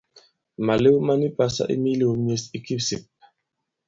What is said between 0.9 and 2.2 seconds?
ma ni pasa i mīlēw